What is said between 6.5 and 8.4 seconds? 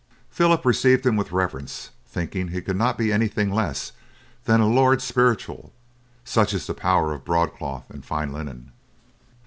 is the power of broadcloth and fine